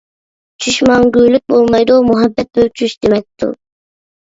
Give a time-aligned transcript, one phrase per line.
[0.63, 3.57] چۈش مەڭگۈلۈك بولمايدۇ، مۇھەببەت بىر چۈش دېمەكتۇر.